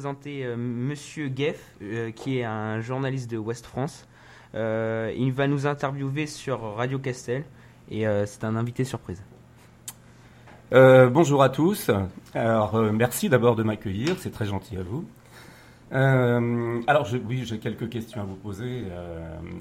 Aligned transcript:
je 0.00 0.04
présenter 0.04 0.46
Monsieur 0.56 1.30
Geff, 1.36 1.76
qui 2.16 2.38
est 2.38 2.44
un 2.44 2.80
journaliste 2.80 3.30
de 3.30 3.36
Ouest 3.36 3.66
France. 3.66 4.08
il 4.54 5.30
va 5.30 5.46
nous 5.46 5.66
interviewer 5.66 6.26
sur 6.26 6.58
Radio 6.76 6.98
Castel 6.98 7.44
et 7.90 8.06
c'est 8.24 8.44
un 8.44 8.56
invité 8.56 8.84
surprise. 8.84 9.22
bonjour 10.72 11.42
à 11.42 11.50
tous. 11.50 11.90
Alors, 12.32 12.80
merci 12.80 13.28
d'abord 13.28 13.56
de 13.56 13.62
m'accueillir, 13.62 14.16
c'est 14.20 14.30
très 14.30 14.46
gentil 14.46 14.78
à 14.78 14.82
vous. 14.82 15.04
alors, 15.92 17.06
oui, 17.28 17.42
j'ai 17.44 17.58
quelques 17.58 17.90
questions 17.90 18.22
à 18.22 18.24
vous 18.24 18.36
poser. 18.36 18.84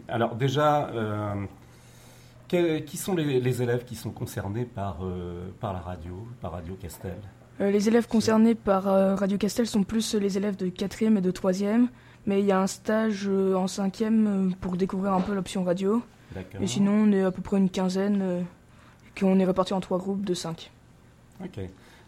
alors, 0.08 0.36
déjà, 0.36 0.90
qui 2.48 2.96
sont 2.96 3.14
les, 3.14 3.62
élèves 3.62 3.84
qui 3.84 3.96
sont 3.96 4.12
concernés 4.12 4.64
par, 4.64 5.00
euh, 5.04 5.50
par 5.60 5.74
la 5.74 5.80
radio, 5.80 6.26
par 6.40 6.54
Radio 6.54 6.76
Castel? 6.76 7.12
euh, 7.12 7.49
Les 7.60 7.90
élèves 7.90 8.08
concernés 8.08 8.56
par 8.56 8.88
euh, 8.88 9.16
Radio 9.16 9.38
Castel 9.38 9.68
sont 9.68 9.84
plus 9.84 10.16
les 10.16 10.38
élèves 10.38 10.56
de 10.56 10.68
4e 10.68 11.18
et 11.18 11.22
de 11.22 11.32
3e, 11.32 11.88
mais 12.26 12.40
il 12.40 12.46
y 12.46 12.52
a 12.52 12.60
un 12.60 12.68
stage 12.68 13.28
en 13.28 13.66
5e 13.66 14.54
pour 14.56 14.78
découvrir 14.78 15.14
un 15.14 15.22
peu 15.22 15.34
l'option 15.34 15.64
radio. 15.64 16.02
Et 16.62 16.68
sinon, 16.68 16.94
on 16.94 17.12
est 17.12 17.24
à 17.24 17.32
peu 17.32 17.42
près 17.42 17.58
une 17.58 17.70
quinzaine, 17.70 18.46
qu'on 19.20 19.40
est 19.40 19.46
répartis 19.46 19.74
en 19.74 19.82
trois 19.82 19.98
groupes 19.98 20.24
de 20.24 20.34
5. 20.34 20.72
Ok. 21.44 21.60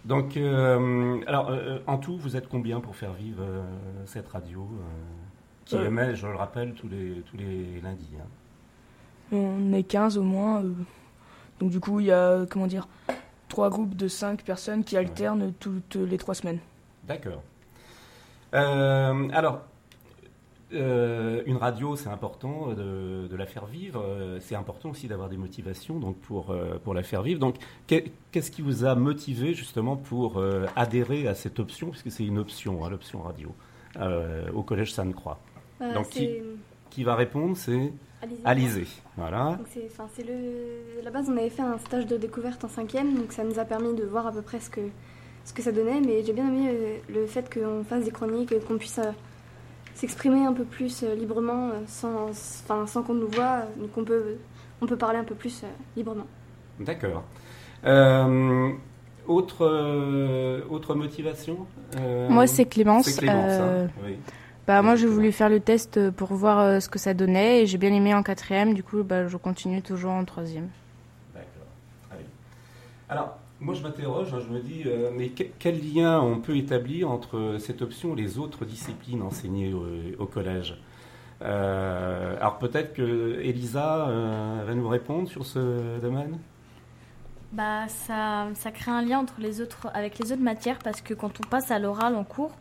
Donc, 0.06 0.38
alors, 0.38 1.52
en 1.88 1.98
tout, 1.98 2.18
vous 2.18 2.38
êtes 2.38 2.48
combien 2.48 2.80
pour 2.80 2.96
faire 2.96 3.14
vivre 3.14 3.44
cette 4.06 4.30
radio 4.30 4.70
qui 5.66 5.76
émet, 5.76 6.16
je 6.16 6.28
le 6.28 6.36
rappelle, 6.36 6.74
tous 6.74 6.88
les, 6.88 7.24
tous 7.30 7.38
les 7.38 7.82
lundis 7.82 8.10
hein? 8.20 8.28
On 9.32 9.72
est 9.74 9.84
15 9.84 10.18
au 10.18 10.24
moins. 10.24 10.64
Euh. 10.64 10.74
donc 11.60 11.72
du 11.72 11.80
coup, 11.80 12.00
il 12.00 12.08
y 12.08 12.12
a, 12.12 12.46
comment 12.50 12.68
dire, 12.68 12.88
trois 13.52 13.70
groupes 13.70 13.96
de 13.96 14.08
5 14.08 14.44
personnes 14.44 14.84
qui 14.84 14.98
alternent 14.98 15.54
toutes 15.60 15.96
les 15.96 16.18
trois 16.18 16.34
semaines. 16.34 16.60
D'accord. 17.08 17.44
Euh, 18.54 19.30
alors, 19.32 19.62
euh, 20.74 21.44
une 21.46 21.58
radio, 21.58 21.96
c'est 21.96 22.10
important 22.10 22.74
de, 22.74 23.30
la 23.36 23.46
faire 23.46 23.66
vivre. 23.66 24.04
C'est 24.40 24.56
important 24.56 24.90
aussi 24.90 25.08
d'avoir 25.08 25.30
des 25.30 25.38
motivations 25.38 26.00
donc 26.00 26.18
pour, 26.18 26.56
pour 26.84 26.94
la 26.94 27.04
faire 27.04 27.22
vivre. 27.22 27.40
Donc, 27.40 27.58
qu'est-ce 27.88 28.52
qui 28.52 28.62
vous 28.62 28.86
a 28.86 28.96
motivé 28.96 29.54
justement 29.54 29.98
pour 29.98 30.42
adhérer 30.76 31.28
à 31.28 31.36
cette 31.36 31.60
option, 31.60 31.90
puisque 31.90 32.12
c'est 32.12 32.26
une 32.26 32.40
option, 32.40 32.86
hein, 32.86 32.90
l'option 32.90 33.22
radio, 33.22 33.54
au 34.54 34.64
Collège 34.64 34.94
Sainte-Croix 34.94 35.40
Donc, 35.94 36.10
qui, 36.10 36.30
qui, 36.90 37.04
va 37.04 37.16
répondre? 37.16 37.58
C'est 37.58 37.92
Alizé. 38.46 38.88
Voilà. 39.18 39.58
c'est 39.68 40.26
le. 40.26 41.04
la 41.04 41.12
base, 41.12 41.28
on 41.30 41.38
avait 41.38 41.50
fait 41.50 41.62
un 41.62 41.78
stage 41.80 42.06
de 42.06 42.18
découverte 42.18 42.64
en 42.64 42.70
cinquième, 42.70 43.16
donc 43.16 43.32
ça 43.32 43.44
nous 43.44 43.58
a 43.60 43.66
permis 43.66 43.94
de 43.96 44.04
voir 44.04 44.28
à 44.28 44.32
peu 44.32 44.42
près 44.42 44.60
ce 44.60 44.70
que, 44.70 44.82
ce 45.44 45.54
que 45.54 45.62
ça 45.62 45.72
donnait. 45.72 46.02
Mais 46.02 46.24
j'ai 46.24 46.34
bien 46.34 46.48
aimé 46.48 46.70
euh, 46.70 46.98
le 47.10 47.26
fait 47.26 47.52
qu'on 47.52 47.84
fasse 47.84 48.04
des 48.06 48.12
chroniques, 48.12 48.54
qu'on 48.68 48.78
puisse 48.78 49.00
euh, 49.00 49.12
s'exprimer 49.96 50.46
un 50.46 50.54
peu 50.54 50.66
plus 50.66 51.04
euh, 51.04 51.16
librement, 51.16 51.72
sans, 51.88 52.30
enfin, 52.30 52.86
sans 52.86 53.02
qu'on 53.02 53.16
nous 53.16 53.28
voit. 53.28 53.64
Donc 53.78 53.98
on 53.98 54.04
peut, 54.04 54.38
on 54.82 54.86
peut 54.86 54.98
parler 54.98 55.18
un 55.18 55.24
peu 55.24 55.36
plus 55.36 55.64
librement. 55.98 56.28
D'accord. 56.80 57.24
autre, 59.28 60.64
autre 60.70 60.96
motivation 60.96 61.66
Moi, 62.30 62.46
c'est 62.48 62.66
Clémence. 62.66 63.06
C'est 63.06 63.20
Clémence, 63.20 63.52
hein, 63.52 63.90
oui. 64.06 64.18
Bah, 64.68 64.82
moi, 64.82 64.96
j'ai 64.96 65.08
voulu 65.08 65.32
faire 65.32 65.50
le 65.50 65.60
test 65.60 65.98
euh, 65.98 66.12
pour 66.12 66.34
voir 66.34 66.60
euh, 66.60 66.80
ce 66.80 66.88
que 66.88 67.00
ça 67.00 67.14
donnait 67.14 67.64
et 67.64 67.66
j'ai 67.66 67.78
bien 67.78 67.92
aimé 67.92 68.14
en 68.14 68.22
quatrième. 68.22 68.74
Du 68.74 68.84
coup, 68.84 69.04
bah, 69.04 69.28
je 69.28 69.38
continue 69.38 69.82
toujours 69.82 70.12
en 70.12 70.24
troisième. 70.24 70.70
D'accord. 71.34 72.20
Alors, 73.10 73.38
moi, 73.60 73.74
je 73.74 73.82
m'interroge, 73.82 74.34
hein, 74.34 74.40
je 74.46 74.54
me 74.54 74.60
dis, 74.60 74.84
euh, 74.86 75.10
mais 75.16 75.30
quel 75.30 75.80
lien 75.82 76.22
on 76.22 76.40
peut 76.40 76.56
établir 76.58 77.10
entre 77.10 77.58
cette 77.60 77.82
option 77.82 78.16
et 78.16 78.22
les 78.22 78.38
autres 78.38 78.66
disciplines 78.66 79.22
enseignées 79.22 79.74
au, 79.74 80.26
collège? 80.26 80.78
Alors, 81.42 82.60
peut-être 82.60 82.94
que 82.94 83.40
Elisa 83.42 84.08
va 84.66 84.76
nous 84.76 84.88
répondre 84.88 85.28
sur 85.28 85.46
ce 85.46 86.00
domaine? 86.00 86.38
Bah, 87.52 87.88
ça, 87.88 88.48
ça 88.54 88.72
crée 88.72 88.92
un 88.92 89.02
lien 89.02 89.20
entre 89.20 89.40
les 89.40 89.60
autres, 89.60 89.90
avec 89.94 90.20
les 90.20 90.32
autres 90.32 90.42
matières 90.42 90.78
parce 90.80 91.02
que 91.02 91.14
quand 91.14 91.40
on 91.44 91.50
passe 91.50 91.72
à 91.72 91.80
l'oral 91.80 92.16
en 92.16 92.24
cours, 92.24 92.52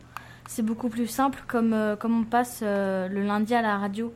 c'est 0.47 0.63
beaucoup 0.63 0.89
plus 0.89 1.07
simple 1.07 1.43
comme, 1.47 1.73
euh, 1.73 1.95
comme 1.95 2.21
on 2.21 2.23
passe 2.23 2.59
euh, 2.63 3.07
le 3.07 3.23
lundi 3.23 3.53
à 3.53 3.61
la 3.61 3.77
radio. 3.77 4.13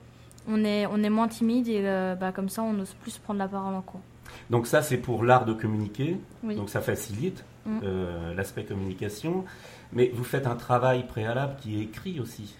On 0.47 0.63
est, 0.63 0.85
on 0.85 1.01
est 1.01 1.09
moins 1.09 1.27
timide 1.27 1.67
et 1.67 1.81
euh, 1.83 2.15
bah, 2.15 2.31
comme 2.31 2.49
ça, 2.49 2.61
on 2.61 2.77
ose 2.79 2.93
plus 3.01 3.17
prendre 3.17 3.39
la 3.39 3.47
parole 3.47 3.73
en 3.73 3.81
cours. 3.81 4.01
Donc 4.49 4.67
ça, 4.67 4.81
c'est 4.81 4.97
pour 4.97 5.23
l'art 5.23 5.45
de 5.45 5.53
communiquer. 5.53 6.19
Donc 6.43 6.69
ça 6.69 6.81
facilite 6.81 7.43
mm. 7.65 7.79
l'aspect 8.35 8.65
communication. 8.65 9.45
Mais 9.93 10.11
vous 10.13 10.23
faites 10.23 10.45
un 10.45 10.55
travail 10.55 11.07
préalable 11.07 11.55
qui 11.61 11.79
est 11.79 11.83
écrit 11.83 12.19
aussi. 12.19 12.55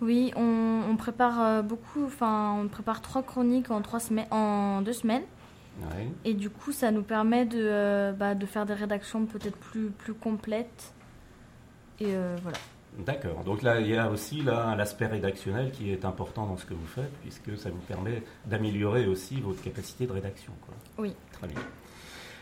Oui, 0.00 0.32
on, 0.36 0.96
prépare 0.96 1.62
beaucoup. 1.62 2.04
Enfin, 2.04 2.58
on 2.60 2.68
prépare 2.68 3.00
trois 3.02 3.22
chroniques 3.22 3.70
en 3.70 3.82
trois 3.82 4.00
semaines, 4.00 4.26
en 4.30 4.82
deux 4.82 4.92
semaines. 4.92 5.22
Et 6.24 6.34
du 6.34 6.50
coup, 6.50 6.72
ça 6.72 6.90
nous 6.90 7.02
permet 7.02 7.46
de, 7.46 8.12
bah, 8.18 8.34
de 8.34 8.46
faire 8.46 8.66
des 8.66 8.74
rédactions 8.74 9.24
peut-être 9.26 9.56
plus, 9.56 9.90
plus 9.90 10.14
complètes. 10.14 10.92
Et 12.00 12.14
voilà. 12.42 12.58
D'accord. 12.98 13.42
Donc 13.44 13.62
là, 13.62 13.80
il 13.80 13.88
y 13.88 13.96
a 13.96 14.10
aussi 14.10 14.42
là 14.42 14.74
l'aspect 14.76 15.06
rédactionnel 15.06 15.70
qui 15.70 15.90
est 15.90 16.04
important 16.04 16.46
dans 16.46 16.56
ce 16.56 16.66
que 16.66 16.74
vous 16.74 16.86
faites, 16.86 17.12
puisque 17.22 17.56
ça 17.58 17.70
vous 17.70 17.80
permet 17.88 18.22
d'améliorer 18.46 19.06
aussi 19.06 19.40
votre 19.40 19.62
capacité 19.62 20.06
de 20.06 20.12
rédaction. 20.12 20.52
Oui. 20.98 21.14
Très 21.32 21.48
bien. 21.48 21.58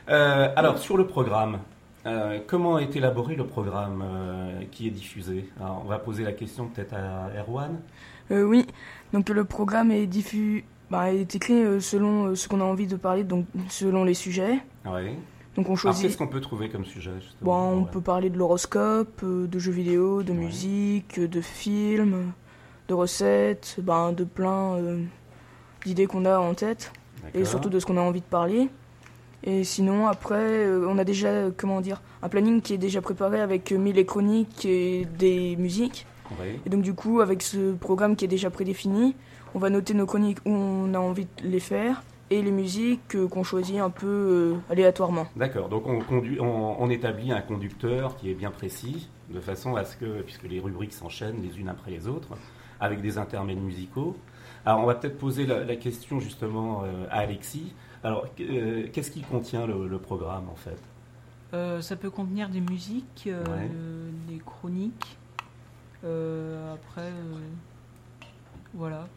Euh, 0.08 0.52
alors, 0.56 0.78
sur 0.78 0.96
le 0.96 1.06
programme, 1.06 1.60
euh, 2.06 2.40
comment 2.46 2.78
est 2.78 2.96
élaboré 2.96 3.36
le 3.36 3.46
programme 3.46 4.02
euh, 4.04 4.62
qui 4.72 4.88
est 4.88 4.90
diffusé? 4.90 5.48
Alors, 5.60 5.82
On 5.84 5.88
va 5.88 5.98
poser 5.98 6.24
la 6.24 6.32
question 6.32 6.66
peut-être 6.66 6.94
à 6.94 7.30
Erwan. 7.40 7.80
oui, 8.30 8.66
donc 9.12 9.28
le 9.28 9.44
programme 9.44 9.92
est, 9.92 10.06
diffus, 10.06 10.64
bah, 10.90 11.12
est 11.12 11.34
écrit 11.34 11.80
selon 11.80 12.34
ce 12.34 12.48
qu'on 12.48 12.60
a 12.60 12.64
envie 12.64 12.86
de 12.86 12.96
parler, 12.96 13.22
donc 13.22 13.46
selon 13.68 14.02
les 14.02 14.14
sujets. 14.14 14.58
Oui. 14.84 15.10
Donc 15.56 15.68
on 15.68 15.76
choisit. 15.76 16.02
Qu'est-ce 16.02 16.16
qu'on 16.16 16.28
peut 16.28 16.40
trouver 16.40 16.68
comme 16.68 16.84
sujet 16.84 17.10
bon, 17.42 17.80
On 17.80 17.84
peut 17.84 18.00
parler 18.00 18.30
de 18.30 18.38
l'horoscope, 18.38 19.20
euh, 19.22 19.46
de 19.46 19.58
jeux 19.58 19.72
vidéo, 19.72 20.22
de 20.22 20.32
musique, 20.32 21.18
de 21.18 21.40
films, 21.40 22.32
de 22.88 22.94
recettes, 22.94 23.76
ben, 23.82 24.12
de 24.12 24.24
plein 24.24 24.74
euh, 24.74 25.02
d'idées 25.84 26.06
qu'on 26.06 26.24
a 26.24 26.38
en 26.38 26.54
tête 26.54 26.92
et 27.34 27.44
surtout 27.44 27.68
de 27.68 27.78
ce 27.78 27.86
qu'on 27.86 27.96
a 27.96 28.00
envie 28.00 28.20
de 28.20 28.26
parler. 28.26 28.68
Et 29.42 29.64
sinon, 29.64 30.06
après, 30.06 30.66
euh, 30.66 30.86
on 30.88 30.98
a 30.98 31.04
déjà, 31.04 31.50
comment 31.56 31.80
dire, 31.80 32.02
un 32.22 32.28
planning 32.28 32.60
qui 32.60 32.74
est 32.74 32.78
déjà 32.78 33.00
préparé 33.00 33.40
avec 33.40 33.72
mille 33.72 34.04
chroniques 34.04 34.64
et 34.64 35.06
des 35.18 35.56
musiques. 35.56 36.06
Et 36.64 36.70
donc, 36.70 36.82
du 36.82 36.94
coup, 36.94 37.20
avec 37.20 37.42
ce 37.42 37.72
programme 37.72 38.14
qui 38.14 38.24
est 38.24 38.28
déjà 38.28 38.50
prédéfini, 38.50 39.16
on 39.54 39.58
va 39.58 39.68
noter 39.68 39.94
nos 39.94 40.06
chroniques 40.06 40.38
où 40.44 40.50
on 40.50 40.94
a 40.94 40.98
envie 40.98 41.24
de 41.24 41.48
les 41.48 41.58
faire 41.58 42.02
et 42.30 42.42
les 42.42 42.52
musiques 42.52 43.16
qu'on 43.28 43.42
choisit 43.42 43.78
un 43.80 43.90
peu 43.90 44.06
euh, 44.06 44.72
aléatoirement. 44.72 45.26
D'accord, 45.34 45.68
donc 45.68 45.86
on, 45.86 46.00
conduit, 46.00 46.38
on, 46.40 46.88
établit 46.88 47.32
un 47.32 47.40
conducteur 47.40 48.16
qui 48.16 48.30
est 48.30 48.34
bien 48.34 48.52
précis, 48.52 49.08
de 49.30 49.40
façon 49.40 49.74
à 49.74 49.84
ce 49.84 49.96
que, 49.96 50.22
puisque 50.22 50.44
les 50.44 50.60
rubriques 50.60 50.92
s'enchaînent 50.92 51.42
les 51.42 51.58
unes 51.58 51.68
après 51.68 51.90
les 51.90 52.06
autres, 52.06 52.28
avec 52.78 53.00
des 53.02 53.18
intermèdes 53.18 53.60
musicaux. 53.60 54.16
Alors 54.64 54.80
on 54.80 54.86
va 54.86 54.94
peut-être 54.94 55.18
poser 55.18 55.44
la, 55.44 55.76
question 55.76 56.20
justement 56.20 56.84
euh, 56.84 57.06
à 57.10 57.20
Alexis. 57.20 57.74
Alors 58.04 58.26
euh, 58.40 58.86
qu'est-ce 58.92 59.10
qui 59.10 59.22
contient 59.22 59.66
le, 59.66 59.98
programme 59.98 60.48
en 60.48 60.56
fait? 60.56 60.80
Ça 61.82 61.96
peut 61.96 62.10
contenir 62.10 62.48
des 62.48 62.60
musiques, 62.60 63.28
des 64.28 64.38
chroniques, 64.38 65.18
après, 66.04 67.10
voilà. 68.72 69.08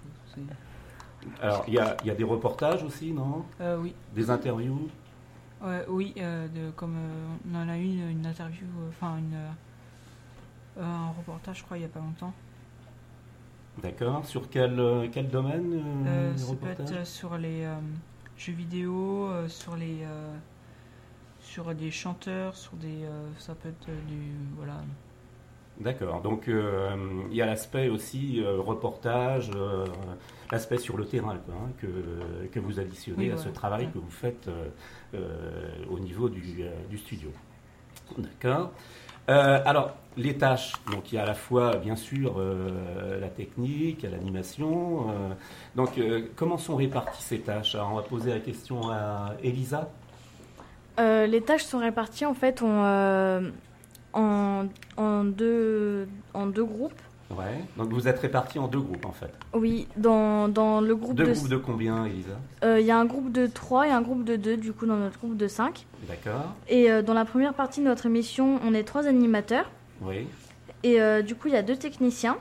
Alors, 1.41 1.63
il 1.67 1.73
y 1.73 1.79
a, 1.79 1.97
y 2.03 2.09
a, 2.09 2.15
des 2.15 2.23
reportages 2.23 2.83
aussi, 2.83 3.11
non 3.11 3.45
euh, 3.61 3.77
Oui. 3.79 3.93
Des 4.13 4.29
interviews 4.29 4.89
Oui, 5.87 6.13
euh, 6.17 6.47
de, 6.47 6.71
comme 6.71 6.95
euh, 6.95 7.35
on 7.51 7.55
en 7.55 7.69
a 7.69 7.77
eu 7.77 7.85
une, 7.85 8.25
interview, 8.25 8.65
enfin, 8.89 9.17
une, 9.17 10.83
un 10.83 11.09
reportage, 11.17 11.59
je 11.59 11.63
crois, 11.63 11.77
il 11.77 11.81
n'y 11.81 11.85
a 11.85 11.89
pas 11.89 11.99
longtemps. 11.99 12.33
D'accord. 13.81 14.25
Sur 14.25 14.49
quel, 14.49 15.09
quel 15.11 15.29
domaine 15.29 16.35
Ça 16.37 16.53
peut 16.55 16.69
être 16.69 17.07
sur 17.07 17.37
les 17.37 17.67
jeux 18.37 18.53
vidéo, 18.53 19.29
sur 19.47 19.75
les 19.75 20.05
sur 21.39 21.73
des 21.73 21.89
chanteurs, 21.89 22.55
sur 22.55 22.73
des 22.73 22.99
ça 23.39 23.55
peut 23.55 23.69
être 23.69 23.87
du 24.07 24.31
voilà 24.57 24.75
D'accord. 25.79 26.21
Donc 26.21 26.47
euh, 26.47 26.95
il 27.31 27.35
y 27.35 27.41
a 27.41 27.45
l'aspect 27.45 27.89
aussi 27.89 28.41
euh, 28.41 28.59
reportage, 28.59 29.49
euh, 29.55 29.85
l'aspect 30.51 30.77
sur 30.77 30.97
le 30.97 31.05
terrain 31.05 31.35
hein, 31.49 31.69
que, 31.79 32.47
que, 32.51 32.59
vous 32.59 32.79
additionnez 32.79 33.31
à 33.31 33.37
ce 33.37 33.49
travail 33.49 33.89
que 33.91 33.97
vous 33.97 34.11
faites 34.11 34.49
au 35.89 35.99
niveau 35.99 36.29
du, 36.29 36.41
du 36.89 36.97
studio. 36.97 37.29
D'accord. 38.17 38.71
alors 39.27 39.95
les 40.15 40.37
tâches, 40.37 40.73
donc 40.91 41.11
il 41.11 41.15
y 41.15 41.17
a 41.17 41.23
à 41.23 41.25
la 41.25 41.33
fois 41.33 41.77
bien 41.77 41.95
sûr 41.95 42.39
la 43.19 43.29
technique, 43.29 44.03
l'animation. 44.03 45.07
donc 45.75 45.99
comment 46.35 46.57
sont 46.57 46.75
réparties 46.75 47.23
ces 47.23 47.39
tâches? 47.39 47.73
Alors, 47.73 47.91
On 47.91 47.95
va 47.95 48.03
poser 48.03 48.31
la 48.31 48.39
question 48.39 48.91
à 48.91 49.33
Elisa. 49.41 49.89
les 50.99 51.41
tâches 51.41 51.63
sont 51.63 51.79
réparties 51.79 52.25
en 52.25 52.35
fait. 52.35 52.61
On 52.61 52.83
en, 54.13 54.65
en, 54.97 55.23
deux, 55.23 56.07
en 56.33 56.47
deux 56.47 56.63
groupes. 56.63 57.01
Ouais, 57.31 57.63
donc 57.77 57.89
vous 57.89 58.07
êtes 58.07 58.19
répartis 58.19 58.59
en 58.59 58.67
deux 58.67 58.79
groupes 58.79 59.05
en 59.05 59.11
fait. 59.11 59.31
Oui, 59.53 59.87
dans, 59.97 60.47
dans 60.47 60.81
le 60.81 60.95
groupe 60.95 61.15
deux 61.15 61.25
de... 61.25 61.33
groupes 61.33 61.49
de 61.49 61.57
combien, 61.57 62.05
Elisa? 62.05 62.37
Il 62.79 62.85
y 62.85 62.91
a 62.91 62.97
un 62.97 63.05
groupe 63.05 63.31
de 63.31 63.47
3 63.47 63.87
et 63.87 63.91
un 63.91 64.01
groupe 64.01 64.23
de 64.23 64.35
2, 64.35 64.57
du 64.57 64.71
coup 64.71 64.85
dans 64.85 64.97
notre 64.97 65.17
groupe 65.17 65.35
de 65.35 65.47
5. 65.47 65.87
D'accord. 66.07 66.53
Et 66.67 67.01
dans 67.01 67.13
la 67.15 67.25
première 67.25 67.55
partie 67.55 67.79
de 67.79 67.85
notre 67.85 68.05
émission, 68.05 68.59
on 68.63 68.73
est 68.75 68.83
trois 68.83 69.07
animateurs. 69.07 69.71
Oui. 70.01 70.27
Et 70.83 70.99
du 71.23 71.33
coup, 71.33 71.47
il 71.47 71.55
y 71.55 71.57
a 71.57 71.63
deux 71.63 71.77
techniciens 71.77 72.37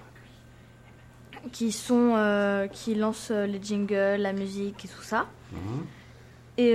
qui 1.51 1.73
sont 1.73 2.15
euh, 2.17 2.67
qui 2.69 2.95
lancent 2.95 3.33
euh, 3.33 3.47
les 3.47 3.61
jingles, 3.61 4.21
la 4.21 4.33
musique 4.33 4.85
et 4.85 4.89
tout 4.89 5.03
ça. 5.03 5.27
Mhm. 5.53 5.87
Et 6.59 6.75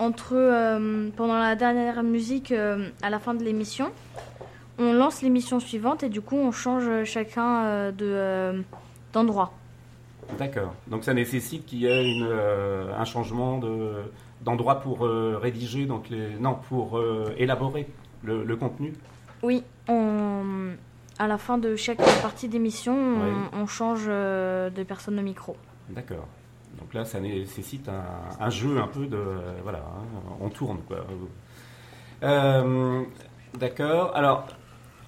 euh, 0.00 0.04
entre 0.04 1.10
pendant 1.16 1.38
la 1.38 1.56
dernière 1.56 2.02
musique 2.02 2.52
à 2.52 3.10
la 3.10 3.18
fin 3.18 3.34
de 3.34 3.44
l'émission, 3.44 3.90
on 4.78 4.92
lance 4.92 5.22
l'émission 5.22 5.60
suivante 5.60 6.02
et 6.02 6.08
du 6.08 6.20
coup 6.20 6.36
on 6.36 6.52
change 6.52 7.04
chacun 7.04 7.92
de 7.92 8.62
d'endroit. 9.12 9.52
D'accord. 10.38 10.74
Donc 10.88 11.04
ça 11.04 11.14
nécessite 11.14 11.64
qu'il 11.66 11.80
y 11.80 11.86
ait 11.86 12.04
une, 12.04 12.28
un 12.96 13.04
changement 13.04 13.58
de 13.58 13.92
d'endroit 14.42 14.80
pour 14.80 15.00
rédiger 15.00 15.86
donc 15.86 16.10
les 16.10 16.38
non 16.38 16.56
pour 16.68 17.00
élaborer 17.36 17.88
le, 18.22 18.44
le 18.44 18.56
contenu. 18.56 18.92
Oui, 19.42 19.62
on 19.88 20.74
à 21.18 21.26
la 21.26 21.38
fin 21.38 21.58
de 21.58 21.76
chaque 21.76 21.98
partie 22.22 22.48
d'émission, 22.48 22.96
on, 23.52 23.66
change 23.66 24.04
euh, 24.08 24.70
de 24.70 24.82
personne 24.82 25.18
au 25.18 25.22
micro. 25.22 25.56
D'accord. 25.90 26.26
Donc 26.78 26.94
là, 26.94 27.04
ça 27.04 27.20
nécessite 27.20 27.88
un, 27.88 28.50
jeu 28.50 28.78
un 28.78 28.86
peu 28.86 29.06
de. 29.06 29.22
voilà, 29.62 29.78
hein, 29.78 30.20
on 30.40 30.48
tourne 30.48 30.78
quoi. 30.86 30.98
Euh, 32.22 33.02
d'accord. 33.58 34.14
Alors, 34.14 34.46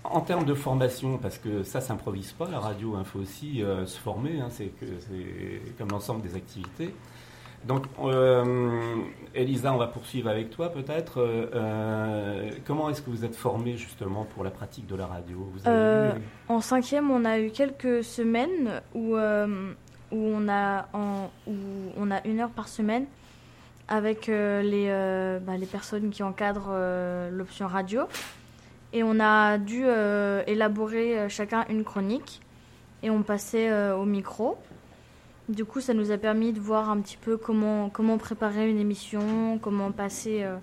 en 0.05 0.21
termes 0.21 0.45
de 0.45 0.55
formation, 0.55 1.19
parce 1.19 1.39
que 1.39 1.63
ça 1.63 1.81
s'improvise 1.81 2.33
pas, 2.33 2.49
la 2.51 2.59
radio, 2.59 2.97
il 2.99 3.05
faut 3.05 3.21
aussi 3.21 3.63
euh, 3.63 3.87
se 3.87 3.99
former, 3.99 4.41
hein, 4.41 4.49
c'est 4.51 4.73
comme 5.79 5.91
l'ensemble 5.91 6.23
des 6.23 6.37
activités. 6.37 6.95
Donc, 7.67 7.85
euh, 8.03 8.95
Elisa, 9.35 9.75
on 9.75 9.77
va 9.77 9.87
poursuivre 9.87 10.31
avec 10.31 10.49
toi 10.49 10.71
peut-être. 10.71 11.19
Euh, 11.19 12.51
comment 12.67 12.89
est-ce 12.89 13.03
que 13.03 13.11
vous 13.11 13.23
êtes 13.23 13.37
formée 13.37 13.77
justement 13.77 14.25
pour 14.25 14.45
la 14.45 14.51
pratique 14.51 14.87
de 14.87 14.97
la 14.97 15.07
radio? 15.07 15.53
En 16.49 16.61
cinquième, 16.63 17.11
on 17.11 17.27
a 17.27 17.39
eu 17.39 17.51
quelques 17.51 18.03
semaines 18.03 18.81
où, 18.95 19.15
où, 20.13 20.17
on, 20.17 20.49
a 20.49 20.89
où 21.47 21.53
on 21.97 22.11
a 22.11 22.27
une 22.27 22.41
heure 22.41 22.51
par 22.51 22.69
semaine 22.69 23.07
avec 23.89 24.29
les, 24.29 25.41
bah, 25.45 25.57
les 25.57 25.67
personnes 25.67 26.11
qui 26.11 26.23
encadrent 26.23 26.73
l'option 27.33 27.67
radio. 27.67 28.03
Et 28.93 29.03
on 29.03 29.19
a 29.21 29.59
dû 29.59 29.85
élaborer 30.47 31.29
chacun 31.29 31.65
une 31.69 31.85
chronique 31.85 32.41
et 33.03 33.11
on 33.11 33.23
passait 33.23 33.73
au 33.93 34.05
micro. 34.05 34.59
Du 35.51 35.65
coup, 35.65 35.81
ça 35.81 35.95
nous 35.95 36.13
a 36.13 36.17
permis 36.17 36.53
de 36.53 36.61
voir 36.61 36.91
un 36.91 37.01
petit 37.01 37.17
peu 37.17 37.37
comment, 37.37 37.91
comment 37.91 38.19
préparer 38.19 38.71
une 38.71 38.79
émission, 38.79 39.59
comment 39.61 39.91
passer 39.91 40.45
euh, 40.45 40.55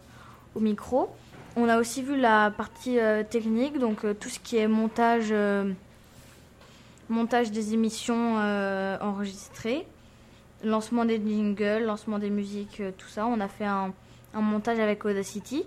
au 0.55 0.61
micro. 0.61 1.09
On 1.57 1.67
a 1.67 1.77
aussi 1.77 2.01
vu 2.01 2.17
la 2.17 2.51
partie 2.51 2.97
euh, 2.97 3.21
technique, 3.21 3.79
donc 3.79 4.05
euh, 4.05 4.13
tout 4.13 4.29
ce 4.29 4.39
qui 4.39 4.55
est 4.55 4.69
montage, 4.69 5.33
montage 7.09 7.51
des 7.51 7.73
émissions 7.73 8.35
enregistrées, 9.01 9.87
lancement 10.63 11.05
des 11.05 11.21
jingles, 11.23 11.83
lancement 11.85 12.19
des 12.19 12.29
musiques, 12.29 12.81
tout 12.97 13.07
ça. 13.07 13.25
On 13.25 13.39
a 13.39 13.47
fait 13.47 13.65
un, 13.65 13.93
montage 14.33 14.79
avec 14.79 15.05
Audacity. 15.05 15.63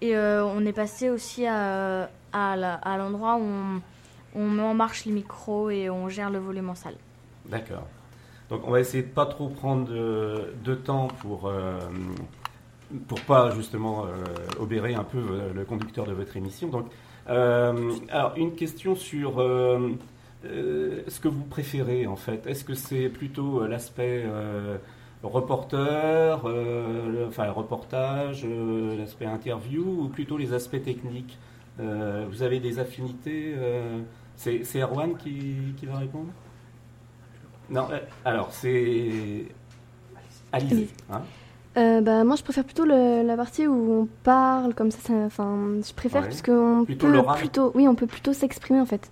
Et 0.00 0.16
on 0.16 0.64
est 0.66 0.72
passé 0.72 1.10
aussi 1.10 1.46
à, 1.46 2.08
l'endroit 2.32 3.36
où 3.36 3.80
on, 4.34 4.48
met 4.48 4.62
en 4.62 4.74
marche 4.74 5.04
les 5.04 5.12
micros 5.12 5.70
et 5.70 5.90
on 5.90 6.08
gère 6.08 6.30
le 6.30 6.38
volume 6.38 6.70
en 6.70 6.74
salle. 6.74 6.96
D'accord. 7.48 7.86
Donc 8.52 8.66
on 8.66 8.70
va 8.70 8.80
essayer 8.80 9.02
de 9.02 9.08
pas 9.08 9.24
trop 9.24 9.48
prendre 9.48 9.88
de, 9.88 10.74
temps 10.74 11.08
pour 11.08 11.46
euh, 11.46 11.78
pour 13.08 13.18
pas 13.22 13.50
justement 13.50 14.04
euh, 14.04 14.08
obérer 14.60 14.94
un 14.94 15.04
peu 15.04 15.16
euh, 15.16 15.54
le 15.54 15.64
conducteur 15.64 16.04
de 16.04 16.12
votre 16.12 16.36
émission. 16.36 16.68
Donc 16.68 16.84
alors 17.26 18.34
une 18.36 18.54
question 18.54 18.94
sur 18.94 19.40
ce 20.44 21.20
que 21.20 21.28
vous 21.28 21.44
préférez 21.44 22.06
en 22.06 22.16
fait. 22.16 22.46
Est-ce 22.46 22.64
que 22.64 22.74
c'est 22.74 23.08
plutôt 23.08 23.66
l'aspect 23.66 24.24
reporter, 25.22 26.44
enfin 27.28 27.50
reportage, 27.50 28.46
l'aspect 28.98 29.26
interview 29.26 29.82
ou 30.04 30.08
plutôt 30.08 30.36
les 30.36 30.52
aspects 30.52 30.82
techniques? 30.82 31.38
Vous 31.78 32.42
avez 32.42 32.60
des 32.60 32.78
affinités 32.78 33.54
C'est 34.36 34.80
Erwan 34.80 35.16
qui, 35.16 35.74
qui 35.76 35.86
va 35.86 35.98
répondre? 35.98 36.32
Non, 37.72 37.88
euh, 37.90 37.98
alors 38.24 38.52
c'est. 38.52 39.46
Alizé. 40.52 40.88
Hein 41.10 41.22
euh, 41.78 42.02
bah, 42.02 42.22
moi, 42.24 42.36
je 42.36 42.42
préfère 42.42 42.64
plutôt 42.64 42.84
la 42.84 43.36
partie 43.36 43.66
où 43.66 44.02
on 44.02 44.08
parle 44.22 44.74
comme 44.74 44.90
ça. 44.90 45.12
Enfin, 45.24 45.56
je 45.86 45.92
préfère 45.94 46.22
parce 46.22 46.42
qu'on 46.42 46.84
peut 46.86 46.94
plutôt, 47.36 47.72
oui, 47.74 47.88
on 47.88 47.94
peut 47.94 48.06
plutôt 48.06 48.34
s'exprimer 48.34 48.80
en 48.80 48.86
fait. 48.86 49.10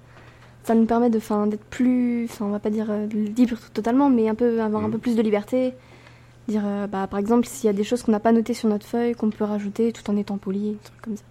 Ça 0.64 0.74
nous 0.74 0.84
permet 0.84 1.10
de, 1.10 1.18
d'être 1.48 1.64
plus, 1.64 2.24
enfin, 2.24 2.44
on 2.44 2.50
va 2.50 2.58
pas 2.58 2.70
dire 2.70 2.86
euh, 2.90 3.06
libre 3.06 3.56
totalement, 3.72 4.10
mais 4.10 4.28
un 4.28 4.34
peu 4.34 4.60
avoir 4.60 4.84
un 4.84 4.88
mmh. 4.88 4.92
peu 4.92 4.98
plus 4.98 5.16
de 5.16 5.22
liberté. 5.22 5.74
Dire, 6.48 6.62
bah, 6.90 7.06
par 7.06 7.18
exemple, 7.18 7.46
s'il 7.46 7.66
y 7.66 7.70
a 7.70 7.72
des 7.72 7.84
choses 7.84 8.02
qu'on 8.02 8.12
n'a 8.12 8.20
pas 8.20 8.32
notées 8.32 8.54
sur 8.54 8.68
notre 8.68 8.86
feuille, 8.86 9.14
qu'on 9.14 9.30
peut 9.30 9.44
rajouter 9.44 9.92
tout 9.92 10.08
en 10.10 10.16
étant 10.16 10.36
poli, 10.36 10.78
comme 11.02 11.16
ça. 11.16 11.22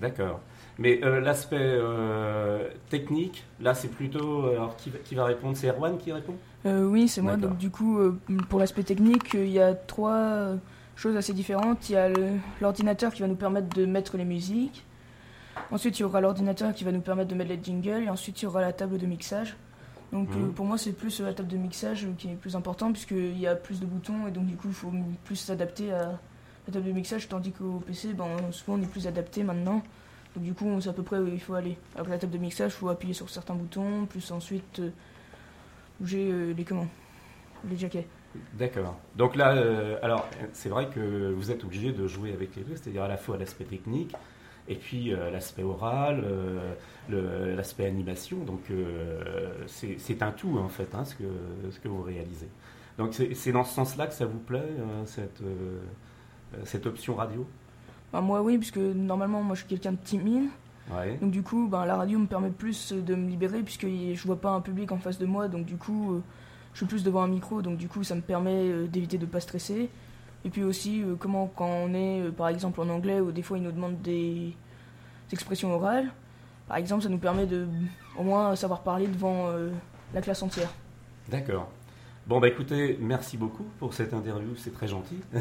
D'accord. 0.00 0.40
Mais 0.78 1.00
l'aspect 1.02 1.78
technique, 2.88 3.44
là, 3.60 3.74
c'est 3.74 3.88
plutôt. 3.88 4.46
Alors, 4.46 4.76
qui, 4.76 4.90
qui 5.04 5.14
va 5.14 5.24
répondre? 5.24 5.56
C'est 5.56 5.68
Erwan 5.68 5.98
qui 5.98 6.12
répond? 6.12 6.34
Euh, 6.66 6.86
oui, 6.86 7.08
c'est 7.08 7.20
moi. 7.20 7.36
Donc 7.36 7.56
du 7.58 7.70
coup, 7.70 7.98
euh, 7.98 8.18
pour 8.48 8.60
l'aspect 8.60 8.82
technique, 8.82 9.34
il 9.34 9.50
y 9.50 9.60
a 9.60 9.74
trois 9.74 10.54
choses 10.94 11.16
assez 11.16 11.32
différentes. 11.32 11.88
Il 11.88 11.94
y 11.94 11.96
a 11.96 12.08
l'ordinateur 12.60 13.12
qui 13.12 13.22
va 13.22 13.28
nous 13.28 13.34
permettre 13.34 13.74
de 13.74 13.86
mettre 13.86 14.16
les 14.16 14.24
musiques. 14.24 14.84
Ensuite, 15.70 15.98
il 15.98 16.02
y 16.02 16.04
aura 16.04 16.20
l'ordinateur 16.20 16.72
qui 16.72 16.84
va 16.84 16.92
nous 16.92 17.00
permettre 17.00 17.28
de 17.28 17.34
mettre 17.34 17.50
les 17.50 17.60
jingles. 17.62 18.04
Et 18.04 18.08
ensuite, 18.08 18.40
il 18.42 18.44
y 18.44 18.48
aura 18.48 18.60
la 18.60 18.72
table 18.72 18.98
de 18.98 19.06
mixage. 19.06 19.56
Donc 20.12 20.28
euh, 20.32 20.38
mmh. 20.38 20.52
pour 20.54 20.66
moi, 20.66 20.76
c'est 20.76 20.92
plus 20.92 21.20
la 21.20 21.32
table 21.32 21.48
de 21.48 21.56
mixage 21.56 22.06
qui 22.18 22.30
est 22.30 22.34
plus 22.34 22.56
important 22.56 22.90
puisqu'il 22.92 23.38
y 23.38 23.46
a 23.46 23.54
plus 23.54 23.78
de 23.78 23.86
boutons 23.86 24.26
et 24.26 24.32
donc 24.32 24.46
du 24.46 24.56
coup, 24.56 24.66
il 24.66 24.74
faut 24.74 24.92
plus 25.24 25.36
s'adapter 25.36 25.92
à 25.92 26.18
la 26.66 26.72
table 26.72 26.86
de 26.86 26.92
mixage. 26.92 27.28
Tandis 27.28 27.52
qu'au 27.52 27.80
PC, 27.86 28.12
ben, 28.14 28.26
souvent, 28.50 28.76
on 28.76 28.82
est 28.82 28.90
plus 28.90 29.06
adapté 29.06 29.44
maintenant. 29.44 29.82
Donc 30.34 30.44
du 30.44 30.52
coup, 30.52 30.66
on 30.66 30.80
sait 30.80 30.88
à 30.88 30.92
peu 30.92 31.02
près 31.02 31.18
où 31.18 31.28
il 31.28 31.40
faut 31.40 31.54
aller. 31.54 31.76
Alors 31.94 32.06
que 32.06 32.12
la 32.12 32.18
table 32.18 32.32
de 32.32 32.38
mixage, 32.38 32.72
il 32.72 32.78
faut 32.78 32.88
appuyer 32.88 33.14
sur 33.14 33.30
certains 33.30 33.54
boutons, 33.54 34.06
plus 34.06 34.30
ensuite 34.32 34.80
euh, 34.80 36.54
les 36.54 36.64
comment 36.64 36.88
Les 37.68 37.76
jaquets. 37.76 38.06
D'accord. 38.54 38.96
Donc 39.16 39.34
là, 39.34 39.54
euh, 39.54 39.98
alors 40.02 40.28
c'est 40.52 40.68
vrai 40.68 40.88
que 40.88 41.32
vous 41.32 41.50
êtes 41.50 41.64
obligé 41.64 41.92
de 41.92 42.06
jouer 42.06 42.32
avec 42.32 42.54
les 42.56 42.62
deux, 42.62 42.76
c'est-à-dire 42.76 43.02
à 43.02 43.08
la 43.08 43.16
fois 43.16 43.36
l'aspect 43.36 43.64
technique 43.64 44.14
et 44.68 44.76
puis 44.76 45.12
euh, 45.12 45.30
l'aspect 45.30 45.62
oral, 45.62 46.24
l'aspect 47.08 47.86
animation. 47.86 48.38
Donc 48.44 48.62
c'est 49.66 50.22
un 50.22 50.32
tout 50.32 50.58
en 50.58 50.68
fait, 50.68 50.94
hein, 50.94 51.04
ce, 51.04 51.14
que, 51.14 51.24
ce 51.70 51.78
que 51.78 51.88
vous 51.88 52.02
réalisez. 52.02 52.48
Donc 52.98 53.14
c'est 53.14 53.52
dans 53.52 53.64
ce 53.64 53.74
sens-là 53.74 54.06
que 54.06 54.14
ça 54.14 54.26
vous 54.26 54.38
plaît, 54.38 54.68
cette, 55.06 55.42
cette 56.64 56.86
option 56.86 57.14
radio? 57.14 57.46
Bah, 58.12 58.20
Moi 58.20 58.42
oui, 58.42 58.58
puisque 58.58 58.78
normalement 58.78 59.42
moi 59.42 59.54
je 59.54 59.60
suis 59.60 59.68
quelqu'un 59.68 59.92
de 59.92 59.98
timide. 60.04 60.48
Donc 61.20 61.30
du 61.30 61.42
coup, 61.42 61.68
ben, 61.68 61.84
la 61.84 61.96
radio 61.96 62.18
me 62.18 62.26
permet 62.26 62.50
plus 62.50 62.92
de 62.92 63.14
me 63.14 63.28
libérer 63.28 63.62
puisque 63.62 63.86
je 63.86 64.22
vois 64.26 64.40
pas 64.40 64.50
un 64.50 64.60
public 64.60 64.90
en 64.92 64.98
face 64.98 65.18
de 65.18 65.26
moi. 65.26 65.48
Donc 65.48 65.64
du 65.66 65.76
coup, 65.76 66.14
euh, 66.14 66.22
je 66.72 66.78
suis 66.78 66.86
plus 66.86 67.04
devant 67.04 67.22
un 67.22 67.28
micro. 67.28 67.62
Donc 67.62 67.76
du 67.76 67.88
coup, 67.88 68.02
ça 68.02 68.14
me 68.14 68.20
permet 68.20 68.68
euh, 68.68 68.86
d'éviter 68.86 69.18
de 69.18 69.26
pas 69.26 69.40
stresser. 69.40 69.88
Et 70.44 70.50
puis 70.50 70.62
aussi, 70.62 71.02
euh, 71.02 71.16
comment 71.18 71.46
quand 71.54 71.68
on 71.68 71.94
est 71.94 72.30
par 72.36 72.48
exemple 72.48 72.80
en 72.80 72.88
anglais 72.88 73.20
ou 73.20 73.32
des 73.32 73.42
fois 73.42 73.58
ils 73.58 73.64
nous 73.64 73.72
demandent 73.72 74.00
des, 74.00 74.56
expressions 75.32 75.72
orales. 75.72 76.10
Par 76.66 76.76
exemple, 76.76 77.04
ça 77.04 77.08
nous 77.08 77.18
permet 77.18 77.46
de 77.46 77.68
au 78.18 78.24
moins 78.24 78.56
savoir 78.56 78.82
parler 78.82 79.06
devant 79.06 79.48
la 80.12 80.20
classe 80.20 80.42
entière. 80.42 80.72
D'accord. 81.28 81.68
Bon, 82.30 82.38
bah 82.38 82.46
écoutez, 82.46 82.96
merci 83.00 83.36
beaucoup 83.36 83.64
pour 83.80 83.92
cette 83.92 84.14
interview, 84.14 84.54
c'est 84.54 84.72
très 84.72 84.86
gentil 84.86 85.16
de 85.34 85.40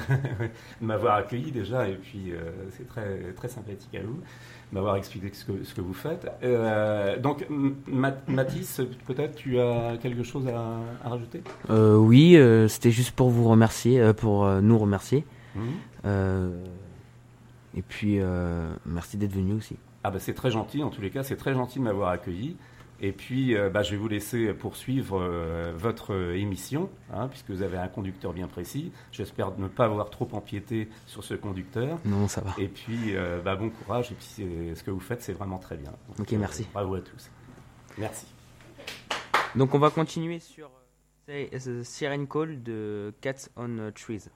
m'avoir 0.82 1.18
accueilli 1.18 1.52
déjà, 1.52 1.88
et 1.88 1.94
puis 1.94 2.34
c'est 2.72 2.88
très, 2.88 3.32
très 3.34 3.48
sympathique 3.48 3.94
à 3.94 4.02
vous 4.02 4.20
m'avoir 4.72 4.96
expliqué 4.96 5.30
ce 5.32 5.46
que, 5.46 5.64
ce 5.64 5.76
que, 5.76 5.82
vous 5.82 5.94
faites. 5.94 6.28
Euh, 6.42 7.20
donc, 7.20 7.46
Mathis, 8.28 8.82
peut-être 9.06 9.36
tu 9.36 9.60
as 9.60 9.98
quelque 10.02 10.24
chose 10.24 10.48
à, 10.48 11.08
rajouter? 11.08 11.44
Euh, 11.70 11.96
Oui, 11.96 12.36
euh, 12.36 12.68
c'était 12.68 12.90
juste 12.90 13.12
pour 13.12 13.30
vous 13.30 13.48
remercier, 13.48 14.12
pour 14.14 14.48
nous 14.48 14.80
remercier. 14.80 15.26
Mmh. 15.54 16.10
et 17.78 17.82
puis, 17.84 18.20
merci 18.88 19.18
d'être 19.18 19.34
venu 19.34 19.54
aussi. 19.54 19.76
Ah 20.04 20.10
bah 20.10 20.18
c'est 20.20 20.34
très 20.34 20.50
gentil, 20.50 20.82
en 20.82 20.90
tous 20.90 21.02
les 21.02 21.12
cas, 21.12 21.22
c'est 21.22 21.36
très 21.36 21.54
gentil 21.54 21.78
de 21.78 21.84
m'avoir 21.84 22.10
accueilli. 22.10 22.56
Et 23.02 23.12
puis, 23.12 23.56
euh, 23.56 23.70
bah, 23.70 23.82
je 23.82 23.92
vais 23.92 23.98
vous 23.98 24.08
laisser 24.08 24.54
poursuivre 24.54 25.20
euh, 25.22 25.72
votre 25.76 26.34
émission, 26.36 26.90
hein, 27.14 27.28
puisque 27.30 27.50
vous 27.50 27.62
avez 27.62 27.78
un 27.78 27.88
conducteur 27.88 28.34
bien 28.34 28.48
précis. 28.48 28.92
J'espère 29.12 29.58
ne 29.58 29.68
pas 29.68 29.86
avoir 29.86 30.10
trop 30.10 30.28
empiété 30.34 30.90
sur 31.08 31.24
ce 31.24 31.34
conducteur. 31.34 31.98
Non, 32.04 32.28
ça 32.28 32.42
va. 32.42 32.54
Et 32.58 32.68
puis, 32.68 33.16
euh, 33.16 33.40
bah, 33.42 33.56
bon 33.56 33.70
courage. 33.70 34.12
Et 34.12 34.16
puis, 34.16 34.46
ce 34.76 34.84
que 34.84 34.92
vous 34.92 35.00
faites, 35.00 35.22
c'est 35.22 35.34
vraiment 35.34 35.60
très 35.60 35.78
bien. 35.78 35.92
ok, 36.20 36.32
merci. 36.34 36.68
bravo 36.74 36.96
à 36.96 37.02
tous. 37.02 37.30
Merci. 37.98 38.28
Donc, 39.56 39.74
on 39.74 39.80
va 39.80 39.90
continuer 39.90 40.40
sur 40.40 40.70
Siren 41.84 42.28
Call 42.28 42.62
de 42.64 43.14
Cats 43.22 43.50
on 43.56 43.92
Trees. 43.96 44.30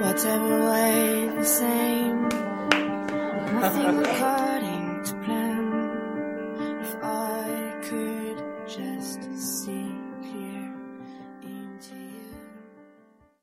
Whatever 0.00 0.70
way 0.70 1.28
the 1.38 1.44
same 1.44 2.47
Nothing 3.52 4.04
according 4.04 5.02
to 5.04 5.14
plan. 5.24 5.47